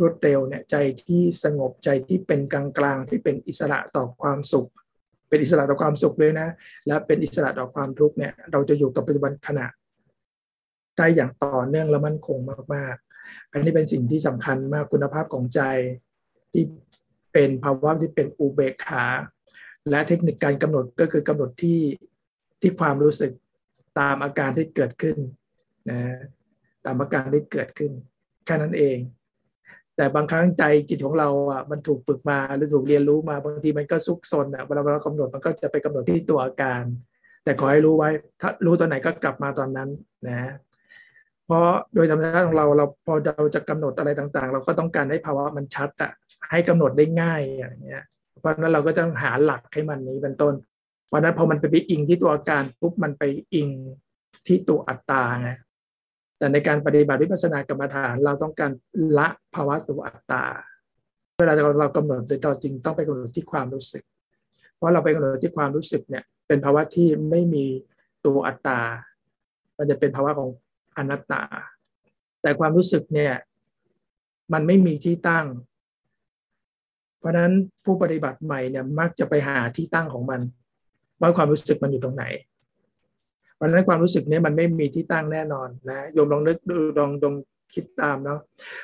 [0.00, 4.68] รวดเร็วเนี่ยใจที่สงบใจที่เป็นกลางกลางที่เป็นอิสระต่อความสุข
[5.28, 6.48] เป็นอิสระต่อความสุขเลยนะ
[6.86, 9.66] และเป็นอิสระต่อความทุกข์เนี่ยเราจะอยู่กับปัจจุบันขณะ
[10.96, 12.38] ได้อย่างต่อเนื่องและมั่นคง
[12.74, 15.60] มากๆ อันนี้เป็นสิ่งที่สำคัญมากคุณภาพของใจ
[16.52, 16.64] ที่
[17.32, 19.04] เป็นภาวะที่เป็นอุเบกขา
[19.90, 21.80] และเทคนิคการกำหนดก็คือกำหนดที่
[22.60, 23.32] ที่ความรู้สึก
[24.00, 25.16] ตามอาการที่เกิดขึ้น
[25.90, 26.00] นะ
[26.84, 27.92] ตามอาการที่เกิดขึ้น
[28.46, 28.98] แค่นั้นเอง
[29.96, 36.82] แต่บางครั้งใจจิตของเราอะมันถูกฝึกมาหรือถูกเรียนรู้มาบางทีมันก็ซุกซนอะเวลาเรากำหนดมันก็จะไปกำหนดที่ตัวอาการ
[37.44, 38.10] แต่ขอให้รู้ไว้
[38.40, 39.88] ถ้ารู้ตอนไหนก็กลับมาตอนนั้น
[40.28, 40.52] นะ
[41.46, 46.12] เพราะโดยธรรมชาติของเราเราพอเราจะกำหนดอะไรต่างๆ เราก็ต้องการให้ภาวะมันชัดอะ
[46.50, 48.04] ให้กำหนดได้ง่ายอย่างเงี้ย
[48.40, 50.54] เพราะนั้นเราก็ต้องหาหลักให้มันนี้เป็นต้น
[51.08, 53.22] เพราะนั้นพอมันไปอิงที่ตัวอาการปุ๊บมันไป
[53.54, 53.68] อิง
[54.46, 55.50] ที่ตัวอัตตาไง
[56.38, 58.70] แต่ในการปฏิบัติวิปัสสนากรรมฐานเราต้องการ
[59.18, 60.44] ละภาวะตัวอัตตา
[61.38, 64.04] เวลาเราเรากำหนดโดยตัวจริงต้องไปกำหนดที่ความรู้สึก
[64.74, 67.64] เพราะเราไปกำหนดที่ความรู้สึกเนี่ยเป็นภาวะที่ไม่มี
[68.26, 68.80] ตัวอัตตา
[69.78, 70.50] มันจะเป็นภาวะของ
[70.96, 71.42] อนัตตา
[72.42, 73.34] แต่ความรู้สึกเนี่ย
[74.52, 75.46] มันไม่มีที่ตั้ง
[77.18, 77.52] เพราะนั้น
[77.84, 80.40] ผู้ปฏิบัติใหม่เนี่ยมักจะไปหาที่ตั้งของมัน
[81.20, 82.24] ว่าความรู้สึกมันอยู่ตรงไหน
[83.58, 87.34] เพราะนั้นความรู้สึกนี่ยมันไม่มีที่ตั้งแน่นอนนะโยมลองนึกดูลองลอง
[87.74, 88.40] คิดตามเนาะ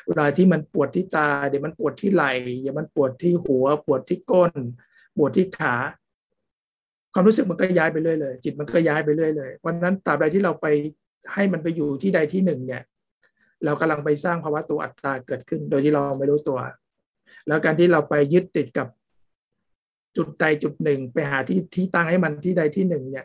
[0.07, 4.53] เวลาที่มันปวดที่ตา เดี๋ยวมันปวดที่ไหล่เดี๋ยวมันปวดที่หัว ปวดที่ก้น
[5.17, 5.75] ปวดที่ขา
[7.15, 10.67] ความรู้สึกมันก็ย้ายไปเรื่อยเลย จิตมันก็ย้ายไปเรื่อยเลยวันนั้นตราบใดที่เราไป
[11.35, 12.83] ให้มันไปอยู่ที่ใดที่หนึ่งเนี่ย
[13.65, 16.59] เรากำลังไปสร้างภาวะตัวอัตตาเกิดขึ้น โดยที่เราไม่รู้ตัว
[17.47, 18.89] แล้วการที่เราไปยึดติดกับ
[20.17, 23.25] จุดใดจุดหนึ่ง ไปหาที่ที่ตั้งให้มันที่ใดที่หนึ่งเนี่ย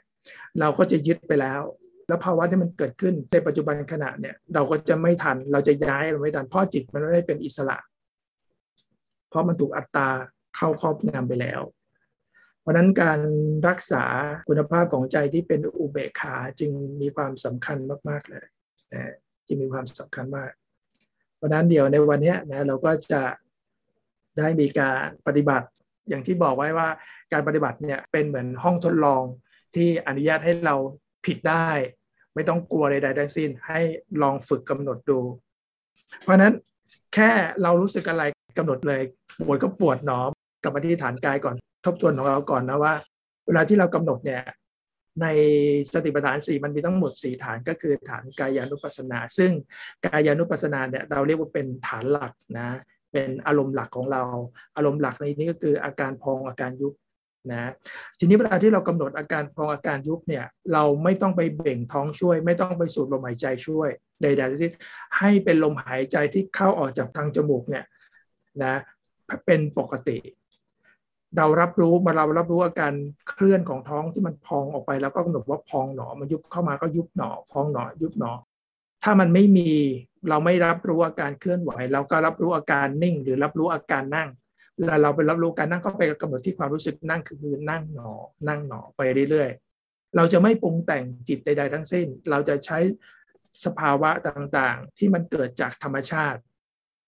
[0.60, 1.62] เราก็จะยึดไปแล้ว
[2.08, 7.78] แล้วภาวะที่มันเกิดขึ้นในปัจจุบันขณะเนี่ย เราก็จะไม่ทันเราจะย้ายเราไม่ทันเพราะจิตมันไม่ได้เป็นอิสระ
[9.30, 10.10] เพราะมันถูกอัตตา
[10.56, 11.62] เข้าครอบงำไปแล้ว
[12.62, 13.20] เพราะนั้นการ
[13.68, 14.04] รักษา
[14.48, 17.78] คุณภาพของใจที่เป็นอุเบกขาจึงมีความสำคัญ
[18.10, 18.46] มากๆเลย
[18.94, 19.14] นะ
[19.48, 20.52] จึงมีความสำคัญมาก
[21.36, 23.22] เพราะนั้นเดี๋ยวในวันนี้นะเราก็จะ
[24.38, 25.68] ได้มีการปฏิบัติ
[26.10, 26.88] อย่างที่บอกไว้ว่า
[27.34, 29.24] การปฏิบัติเนี่ยเป็นเหมือนห้องทดลอง
[29.76, 30.76] ที่อนุญาตให้เรา
[31.26, 31.70] ผิดได้
[32.36, 33.80] ไม่ต้องกลัวใดๆทั้งสิ้น ให้
[34.22, 35.20] ลองฝึกกำหนดดู
[36.24, 36.54] เพราะนั้น
[37.14, 37.32] แค่
[37.64, 38.24] เรารู้สึกอะไร
[38.58, 39.02] กำหนดเลย
[39.48, 40.20] ปวดก็ปวดหนอ
[40.64, 41.56] กับมาที่ฐานกายก่อน
[41.86, 42.94] ทบทวนของเราก่อนนะว่า
[43.46, 44.44] เวลาที่เรากำหนดเนี่ย
[45.22, 45.28] ใน
[45.94, 49.52] สติปัฏฐานสี่มันมีทั้งหมดสี่ฐานก็คือฐานกายานุปัสสนา ซึ่ง
[50.06, 52.70] กายานุปัสสนาเนี่ยเราเรียกว่าเป็นฐานหลักนะ
[53.12, 54.24] เป็นอารมณ์หลักของเรา
[54.78, 56.94] อารมณ์หลักในนี้ก็คืออาการพองอาการยุบ
[57.52, 57.72] นะ
[58.20, 63.90] ทีนี้เวลาที่เรากำหนดอาการพองอาการยุบเนี่ยเราไม่ต้องไปเบ่งท้องช่วย ไม่ต้องไปสูดลมหายใจช่วย
[64.22, 64.74] ใดๆทั้งสิ้น
[65.18, 67.86] ให้เป็นลมหายใจที่เข้าออกจากทางจมูกเนี่ย
[68.64, 68.76] นะ
[69.46, 70.18] เป็นปกติ
[71.38, 72.94] เรารับรู้มาเรารับรู้อาการ
[73.30, 78.32] เคลื่อนของท้องที่มันพองออกไป แล้วก็กำหนดว่าพองหนอมันยุบเข้ามาก็ยุบหนอพองหนอยุบหนอ
[79.04, 79.70] ถ้ามันไม่มี
[80.30, 84.30] เราไม่รับรู้อาการเคลื่อนไหว เราก็รับรู้อาการนิ่ง หรือรับรู้อาการนั่ง
[84.86, 87.38] แล้วเราไปรับรู้การนั่งก็ไปกำหนดที่ความรู้สึกนั่งคือ
[87.70, 88.12] นั่งหนอ
[88.48, 92.80] นั่งหนอไปเรื่อยๆ เราจะไม่ปรุงแต่งจิตใด ๆ ทั้งสิ้น เราจะใช้
[93.66, 96.40] สภาวะต่างๆ ที่มันเกิดจากธรรมชาติ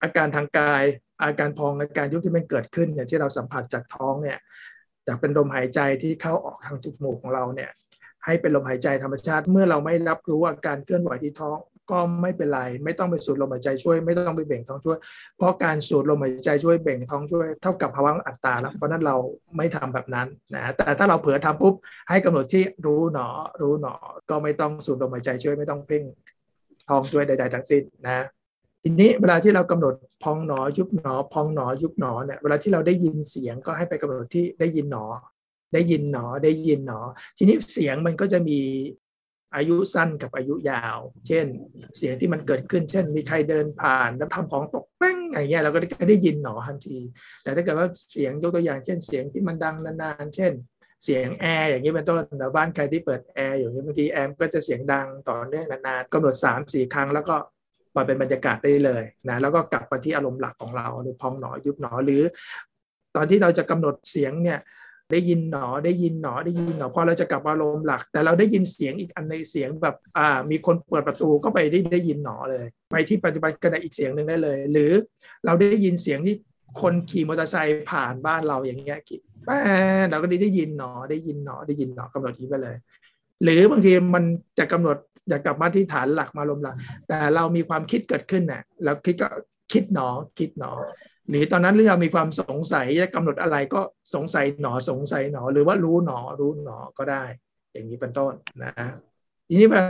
[0.04, 0.84] อาการทางกาย
[1.24, 4.40] อาการพองอาการยุบที่มันเกิดขึ้นเนี่ยที่เราสัมผัสจากท้องเนี่ย
[5.08, 7.72] จากเป็นลมหายใจที่เข้าออกทางจมูกของเราเนี่ย
[8.26, 11.58] ให้เป็นลมหายใจธรรมชาติเมื่อเราไม่รับรู้อาการเคลื่อนไหวที่ท้อง
[11.90, 14.98] ก็ไม่เป็นไร ไม่ต้องไปสูดลมหายใจช่วย ไม่ต้องไปเบ่งท้องช่วย
[15.38, 19.16] เพราะการสูดลมหายใจช่วยเบ่งท้องช่วยเท่ากับภาวะอัตตาแล้วเพราะนั้นเรา
[19.58, 21.74] ไม่ทำแบบนั้นนะแต่ถ้าเราเผลอทำปุ๊บ
[22.10, 23.28] ให้กำหนดที่รู้หนอ
[23.62, 23.94] รู้หนอ
[24.30, 26.04] ก็ไม่ต้องสูดลมหายใจช่วยไม่ต้องเพ่ง
[26.90, 28.26] ท้องช่วยใด ๆ ทั้งสิ้นนะ
[28.84, 35.06] ทีนี้เวลาที่เรากำหนดพองหนอยุบหนอ พองหนอยุบหนอเนี่ยเวลาที่เราได้ยินเสียงก็ให้ไปกำหนดที่ได้ยินหนอ
[35.74, 37.00] ได้ยินหนอได้ยินหนอ
[37.38, 38.60] ทีนี้เสียงมันก็จะมี
[39.56, 41.46] อายุสั้นกับอายุยาว เช่น
[41.98, 46.98] เสียงที่มันเกิดขึ้น เช่น มีใครเดินผ่านแล้วทำของตกแป้งอะไรเงี้ยเราก็ได้ยินหนอทันที
[47.44, 50.54] แต่ถ้าเกิดว่าเสียงยกตัวอย่างเช่น เสียงที่มันดังนานๆ เช่น
[51.04, 57.36] เสียงแอร์อย่างนี้เป็นต้นแต่บ้านใครที่เปิดแอร์อย่างนี้บางทีแอร์ก็จะเสียงดังต่อเนื่องนานๆกำหนดสามสี่ครั้งแล้วก็
[57.94, 62.24] ปล่อยเป็นบรรยากาศได้เลยนะแล้วก็กลับมาที่อารมณ์หลักของเราหรือพองหนอยุบหนอหรือ
[63.16, 64.60] ตอนที่เราจะกำหนดเสียงเนี่ย
[65.14, 74.92] ได้ยินหนอได้ยินหนอได้ยินหนอพอเราจะกลับอารมณ์หลัก แต่เราได้ยินเสียงอีกอันในเสียงแบบอ่ามีคนเปิดประตูก็ไปได้ได้ยินหนอเลย ไปที่ปัจจุบันกระอีกเสียงหนึ่งได้เลย หรือ
[75.46, 76.36] เราได้ยินเสียงที่
[76.82, 79.00] คนขี่มอเตอร์ไซค์ผ่านบ้านเราอย่างเงี้ย
[79.46, 79.60] แป้
[80.10, 82.76] เราก็ได้ได้ยินหนอได้ยินหนอได้ยินหนอกำหนดที่ไปเลย
[83.44, 84.24] หรือบางทีมัน
[84.60, 84.98] จะกำหนด
[85.30, 86.76] อยากกลับมาที่ฐานหลักมาลมหลัก
[87.08, 89.28] แต่เรามีความคิดเกิดขึ้นเนี่ยเราคิดก็
[89.74, 90.08] คิดหนอ
[90.40, 90.72] คิดหนอ
[91.30, 93.82] หรือตอนนั้นเรามีความสงสัยจะกำหนดอะไรก็
[94.16, 97.24] สงสัยหนอสงสัยหนอ หรือว่ารู้หนอรู้หนอก็ได้
[97.72, 98.74] อย่างนี้เป็นต้นนะ
[99.50, 99.86] ทีนี้เวลา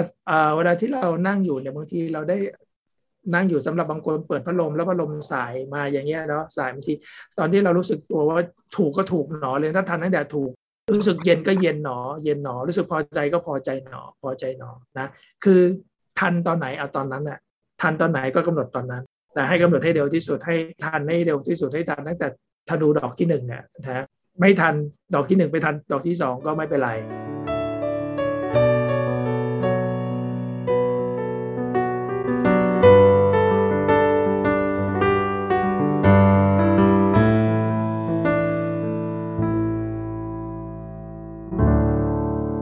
[0.56, 2.38] เวลาที่เรานั่งอยู่เนี่ยบางทีเราได้
[3.34, 6.94] นั่งอยู่สำหรับบางคนเปิดพัดลมแล้วพัดลมสายมาอย่างเงี้ยเนาะสายบางที
[7.38, 8.38] ตอนที่เรารู้สึกตัวว่า
[8.78, 10.50] ถูกก็ถูกหนอเลยถ้าทันตั้งแต่ถูก
[10.94, 15.08] รู้สึกเย็นก็เย็นหนอ เย็นหนอ รู้สึกพอใจก็พอใจหนอ พอใจหนอนะ
[15.44, 15.62] คือ
[16.20, 17.40] ทันตอนไหนเอาตอนนั้นแหละ
[17.82, 22.28] ทันตอนไหนก็กำหนดตอนนั้น แต่ให้กำหนดให้เร็วที่สุดให้ทันให้เร็วที่สุดให้ทันตั้งแต่
[22.70, 24.06] ธนูดอกที่หนึ่งเนี่ยนะ
[24.40, 24.74] ไม่ทัน
[25.14, 26.92] ดอกที่หนึ่งไปทันดอกที่สองก็ไม่เป็นไร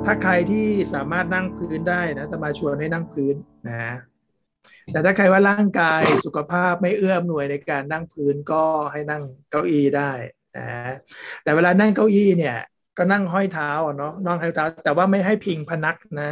[0.05, 3.36] ถ้าใครที่สามารถนั่งพื้นได้นะจะมาชวนให้นั่งพื้น
[3.69, 3.93] นะ
[4.91, 10.12] แต่ถ้าใครว่าร่างกายสุขภาพไม่เอื้อมหน่วยในการนั่งพื้นก็ให้นั่งเก้าอี้ได้
[10.58, 10.93] นะ
[11.43, 12.58] แต่เวลานั่งเก้าอี้เนี่ย
[12.98, 16.32] ก็นั่งห้อยเท้าเนาะนั่งห้อยเท้า แต่ว่าไม่ให้พิงพนักนะ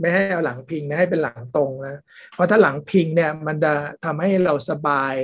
[0.00, 1.96] ไม่ให้เอาหลังพิงนะให้เป็นหลังตรงนะ
[2.34, 3.72] เพราะถ้าหลังพิงเนี่ยมันจะ
[4.04, 5.14] ทำให้เราสบาย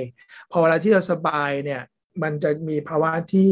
[0.51, 1.81] พอเวลาที่เราสบายเนี่ย
[2.23, 3.51] มันจะมีภาวะที่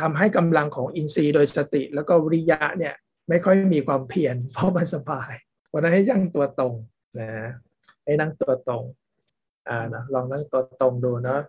[0.00, 2.94] ทำให้กำลังของอินทรีย์โดยสติ แล้วก็วิริยะเนี่ย
[3.28, 5.32] ไม่ค่อยมีความเพียรเพราะมันสบาย
[5.68, 6.74] เพราะนั้นให้ยั่งตัวตรง
[7.20, 7.30] นะ
[8.04, 8.84] ให้นั่งตัวตรง
[9.68, 11.40] อ่านะลองนั่งตัวตรงดูเนาะ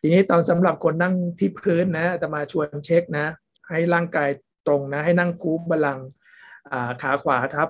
[0.00, 3.26] ทีนี้ตอนสำหรับคนนั่งที่พื้นนะจะมาชวนเช็คนะ
[3.68, 4.28] ให้ร่างกาย
[4.66, 6.00] ตรงนะ ให้นั่งคูบาลัง
[6.72, 7.68] อ่าขาขวาทับ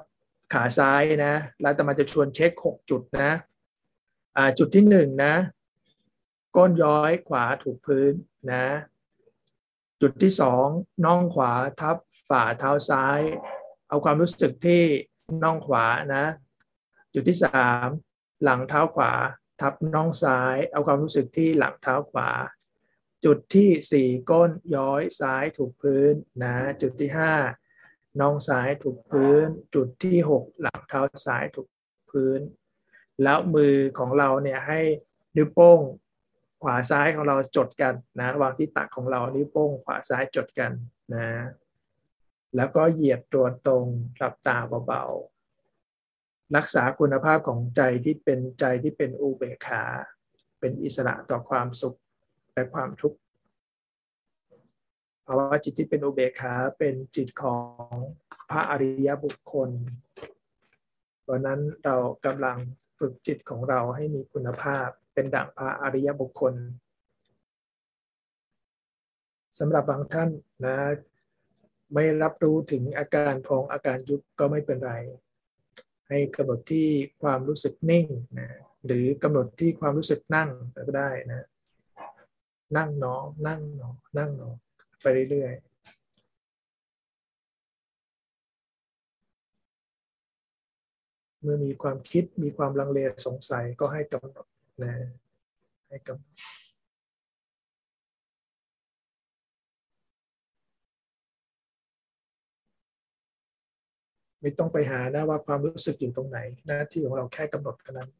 [0.52, 3.30] ขาซ้ายนะ แล้วจะมาจะชวนเช็คหกจุดนะ
[4.36, 5.34] อ่าจุดที่หนึ่งนะ
[6.56, 8.12] ก้นย้อยขวาถูกพื้น
[8.52, 8.64] นะ
[10.00, 10.66] จุดที่สอง
[11.04, 11.96] น่องขวาทับ
[12.28, 13.20] ฝ่าเท้าซ้าย
[13.88, 14.82] เอาความรู้สึกที่
[15.44, 16.24] น่องขวานะ
[17.14, 17.88] จุดที่สาม
[18.44, 19.12] หลังเท้าขวา
[19.60, 22.30] ทับน่องซ้าย เอาความรู้สึกที่หลังเท้าขวา
[23.24, 27.34] จุดที่สี่ก้นย้อยซ้ายถูกพื้นนะจุดที่ห้า
[28.20, 31.68] น่องซ้ายถูกพื้น จุดที่หกหลังเท้าซ้ายถูก
[32.10, 32.40] พื้น
[33.22, 34.80] แล้วมือของเราเนี่ยให้
[35.36, 35.80] นิ้วโป้ง
[36.62, 40.72] ขวาซ้ายของเราจดกันนะวางที่ตักของเรานิ้วโป้งขวาซ้ายจดกัน
[41.14, 41.26] นะ
[42.56, 45.31] แล้วก็เหยียดตัวตรงหลับตาเบาๆ
[46.56, 49.82] รักษาคุณภาพของใจที่เป็นใจที่เป็นอุเบกขา
[50.60, 51.98] เป็นอิสระต่อความสุข
[52.54, 53.18] และความทุกข์
[55.26, 57.92] ภาวะจิตที่เป็นอุเบกขาเป็นจิตของ
[58.50, 59.70] พระอริยบุคคล
[61.22, 62.58] เพราะนั้นเรากำลัง
[62.98, 66.54] ฝึกจิตของเราให้มีคุณภาพเป็นดั่งพระอริยบุคคล
[69.58, 70.30] สำหรับบางท่าน
[70.64, 70.76] นะ
[71.94, 74.92] ไม่รับรู้ถึงอาการพองอาการยุบก็ไม่เป็นไร
[76.12, 76.88] ให้กำหนดที่
[77.22, 78.06] ความรู้สึกนิ่ง
[78.38, 78.48] นะ
[78.86, 80.50] หรือกำหนดที่ความรู้สึกนั่ง
[80.88, 81.46] ก็ได้นะ
[82.76, 84.50] นั่งหนอนั่งหนอนั่งหนอ
[85.00, 85.72] ไปเรื่อยๆ
[91.42, 94.46] เมื่อมีความคิดมีความลังเลสงสัยก็ให้กำหนด
[94.82, 94.92] นะ
[95.88, 96.36] ให้กำหนด
[104.42, 108.10] ไม่ต้องไปหานะว่าความรู้สึกอยู่ตรงไหน หน้าที่ของเราแค่กำหนดเท่านั้น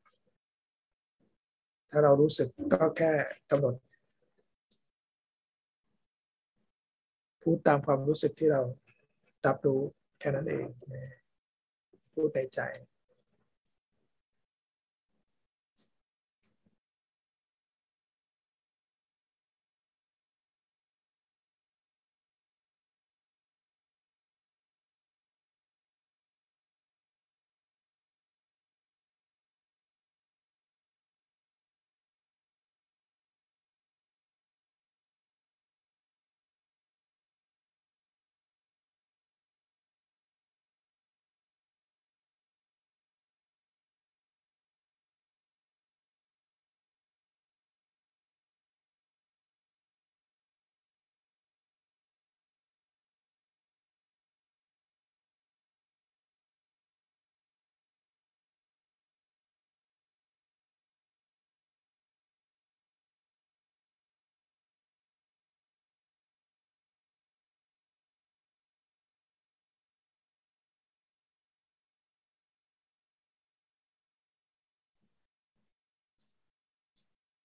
[1.90, 3.12] ถ้าเรารู้สึกก็แค่
[3.50, 3.74] กำหนด
[7.42, 8.62] พูดตามความรู้สึกที่เรา
[9.46, 9.80] รับรู้
[10.20, 10.66] แค่นั้นเอง
[12.14, 12.61] พูดในใจ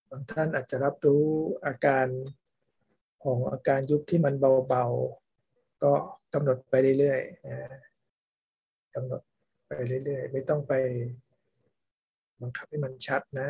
[0.09, 1.23] บางท่านอาจจะรับรู้
[1.65, 2.07] อาการ
[3.23, 4.35] ของอาการยุบที่มัน
[4.67, 5.93] เบาๆ ก็
[6.33, 9.21] กำหนดไปเรื่อยๆกำหนด
[9.67, 9.71] ไป
[10.05, 10.73] เรื่อยๆ ไม่ต้องไป
[12.41, 13.49] บังคับให้มันชัดนะ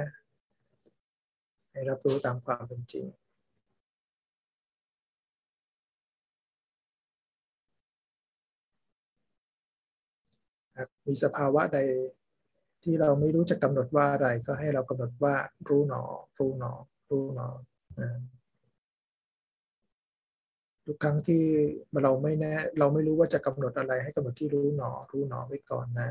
[1.71, 3.05] ให้รับรู้ตามความเป็นจริง
[11.05, 11.79] มีสภาวะใด
[12.83, 15.35] ที่เราไม่รู้จะกำหนดว่าอะไรก็ให้เรากำหนดว่า
[15.69, 16.03] รู้หนอ
[16.39, 16.71] รู้หนอ
[17.09, 17.47] รู้หนอ
[20.85, 21.43] ทุกครั้งที่
[22.03, 26.09] เราไม่แน่ เราไม่รู้ว่าจะกำหนดอะไรให้กำหนดที่รู้หนอ รู้หนอไว้ก่อนนะ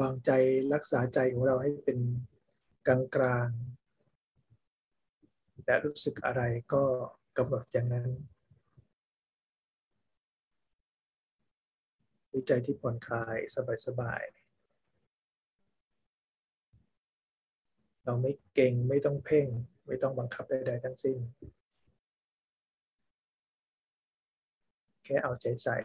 [0.00, 0.30] วางใจ
[0.74, 1.98] รักษาใจของเราให้เป็น
[2.86, 3.48] กลางกลาง
[5.64, 6.82] และรู้สึกอะไรก็
[7.38, 8.10] กำหนดอย่างนั้น
[12.34, 13.36] วิจัยที่ผ่อนคลาย
[13.86, 14.50] สบายๆ
[18.04, 19.46] เราไม่เก่งไม่ต้องเพ่ง
[19.86, 21.18] ไม่ต้องบังคับใดๆทั้งสิ้น
[25.04, 25.76] แค่เอาใจใส่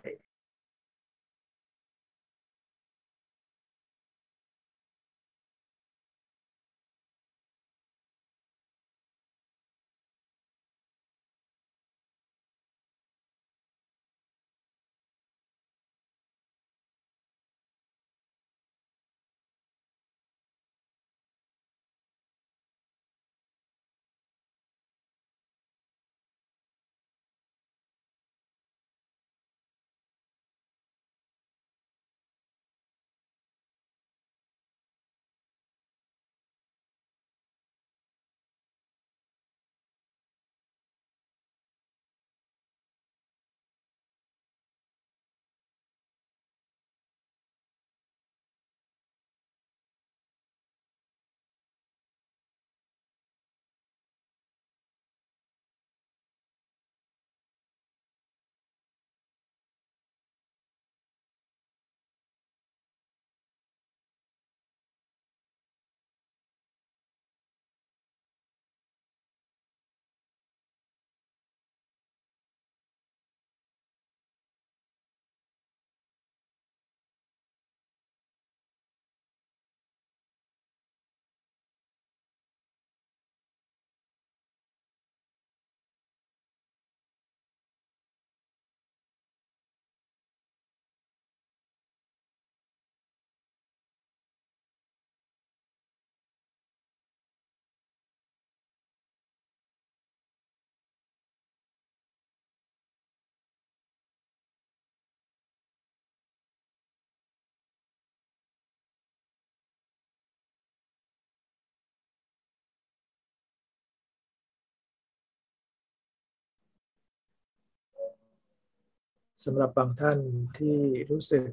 [119.46, 120.20] สำหรับบางท่าน
[120.58, 120.78] ที่
[121.12, 121.46] รู้สึก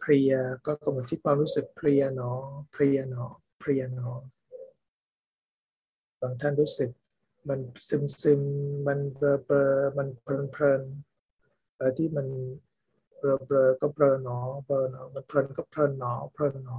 [0.00, 0.34] เพลีย
[0.66, 2.32] ก็กำหนดที่ความรู้สึกเพลียหนอ
[2.72, 3.26] เพลียหนอ
[3.60, 4.10] เพลียหนอ
[6.20, 6.90] บางท่านรู้สึก
[7.48, 8.42] มันซึมซึม
[8.86, 9.64] มันเบลอเบลอ
[9.98, 10.82] มันเพลินเพลิน
[11.76, 12.26] อะไรที่มัน
[13.18, 16.78] เบลอเบลอก็เบลอหนอเบลอหนอมันเพลินก็เพลินหนอเพลินหนอ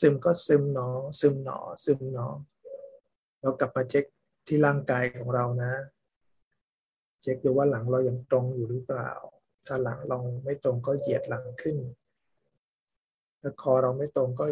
[0.00, 0.88] ซึมก็ซึมหนอ
[1.20, 2.26] ซึมหนอซึมหนอ
[3.40, 4.04] เรากลับมาเช็ค
[4.46, 5.72] ที่ร่างกายของเรานะ
[7.22, 9.10] เช็คดูว่าหลังเรายังตรงอยู่หรือเปล่า
[9.66, 11.76] ถ้าหลังเราไม่ตรงก็เหยียดหลังขึ้น
[13.40, 14.46] ถ้าคอเราไม่ตรงก็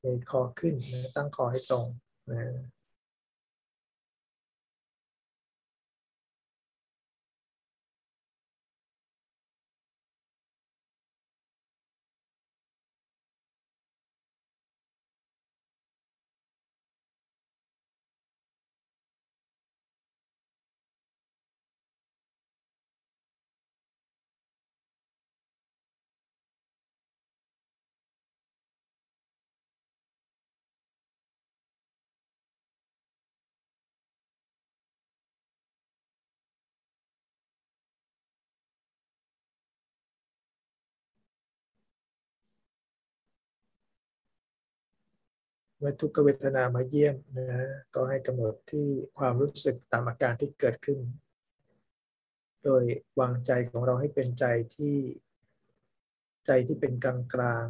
[0.00, 1.86] เงยคอขึ้นนะตั้งคอให้ตรง
[2.30, 2.40] นะ
[45.78, 48.86] เมื่อทุกขเวทนามาเยี่ยมนะก็ให้กำหนดที่
[49.18, 50.98] ความรู้สึกตามอาการที่เกิดขึ้น
[52.64, 52.84] โดย
[53.20, 54.44] วางใจของเราให้เป็นใจ
[54.76, 54.96] ที่
[56.46, 57.66] ใจที่เป็นกลางกลาง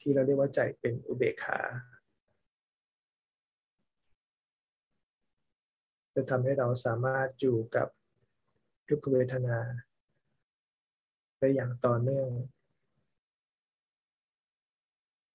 [0.00, 1.60] ที่เราเรียกว่าใจเป็นอุเบกขา
[6.14, 7.88] จะทำให้เราสามารถอยู่กับ
[8.88, 9.58] ทุกขเวทนา
[11.38, 12.30] ได้อย่างต่อเนื่อง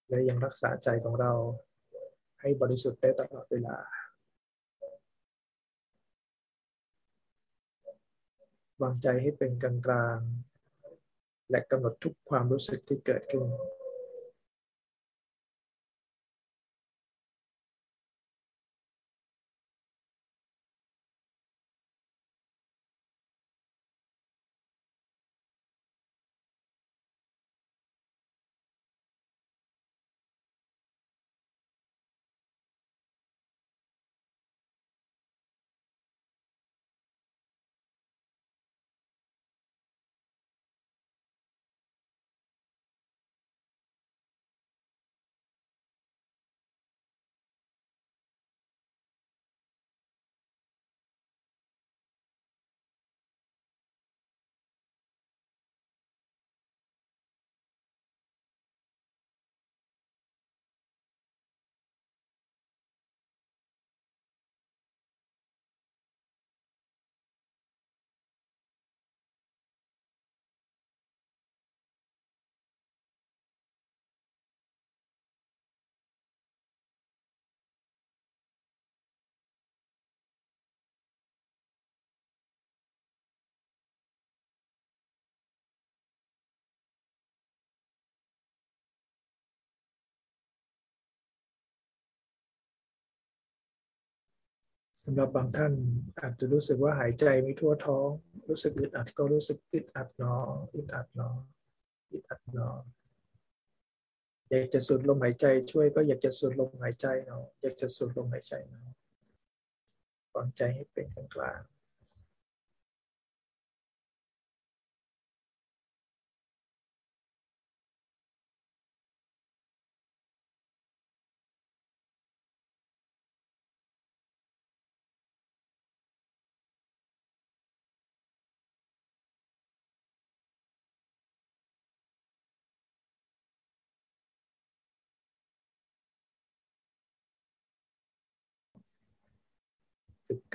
[0.09, 1.33] และยังรักษาใจของเรา
[2.47, 3.77] ให้บริสุทธิ์ได้ตลอดเวลา
[8.81, 10.19] วางใจให้เป็นกลางกลาง
[11.49, 13.45] และกำหนดทุกความรู้สึกที่เกิดขึ้น
[95.01, 95.73] สำหรับบางท่าน
[96.21, 98.09] อาจจะรู้สึกว่าหายใจไม่ทั่วท้อง
[98.49, 100.35] รู้สึกอึดอัดก็รู้สึกอึดอัดหนอ
[100.73, 101.29] อึดอัดหนอ
[102.11, 102.69] อึดอัดหนอ
[104.49, 108.85] อยากจะสูดลมหายใจช่วยก็อยากจะสูดลมหายใจเนาะอยากจะสูดลมหายใจเนาะ
[110.35, 111.61] วางใจให้เป็นกลาง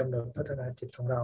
[0.00, 1.22] กลางฝึกกำเนิดพัฒนาจิตของเรา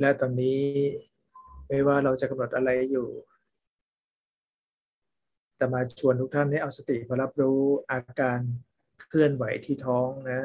[0.00, 0.62] และตอนนี้
[1.68, 3.08] ไม่ว่าเราจะกำหนดอะไรอยู่
[5.56, 8.40] แต่มาชวนทุกท่านให้เอาสติมารับรู้อาการ
[9.00, 10.40] เคลื่อนไหวที่ท้องนะ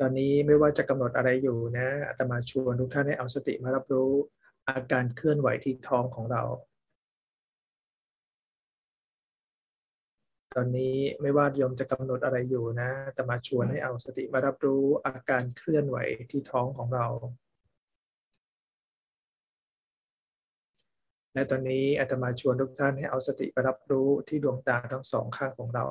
[0.00, 4.10] ตอนนี้ไม่ว่าจะกำหนดอะไรอยู่นะอาตมาชวนทุกท่านให้เอาสติมารับรู้
[4.68, 6.42] อาการเคลื่อนไหวที่ท้องของเรา
[10.60, 15.98] ตอนนี้ไม่ว่าโยมจะกำหนดอะไรอยู่นะแต่มาชวนให้เอาสติมารับรู้อาการเคลื่อนไหว
[16.30, 17.06] ที่ท้องของเรา
[21.34, 25.86] และตอนนี้อาตมาชวนทุกท่านให้เอาสติไปรับรู้ที่ดวงตาทั้งสองข้างของเรา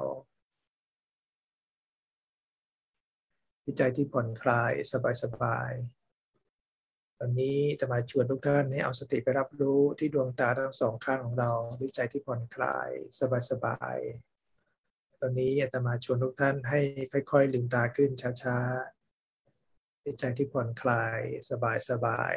[3.64, 4.72] ที่ใจที่ผ่อนคลาย
[5.24, 12.90] สบายๆตอนนี้อาตมาชวนทุกท่านให้เอาสติไปรับรู้ที่ดวงตาทั้งสองข้างของเราด้วยใจที่ผ่อนคลาย
[13.50, 14.37] สบายๆ
[15.22, 16.80] ตอนนี้อาตมาชวนทุกท่านให้
[17.32, 18.12] ค่อย ๆ ลืมตาขึ้น
[18.42, 21.20] ช้าๆด้วยใจที่ผ่อนคลาย
[21.90, 22.36] สบาย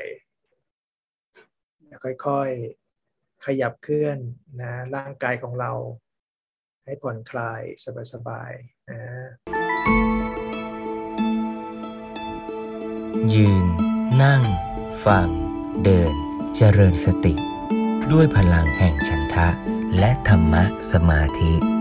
[1.97, 4.19] ๆค่อยๆขยับเคลื่อน
[4.61, 5.73] นะร่างกายของเรา
[6.85, 7.63] ให้ผ่อนคลาย
[8.13, 9.01] สบายๆนะ
[13.35, 13.67] ยืน
[14.23, 14.43] นั่ง
[15.07, 15.29] ฟัง
[15.85, 16.15] เดิน
[16.57, 17.35] เจริญสติ
[18.13, 19.49] ด้วยพลังแห่งฉันทะ
[19.99, 21.80] และธรรมะสมาธิ